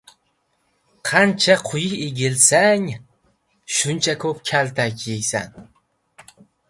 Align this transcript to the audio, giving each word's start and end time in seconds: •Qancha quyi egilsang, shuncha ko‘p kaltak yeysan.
•Qancha 1.07 1.57
quyi 1.67 1.89
egilsang, 2.07 2.87
shuncha 3.75 4.17
ko‘p 4.25 4.41
kaltak 4.51 5.05
yeysan. 5.07 5.55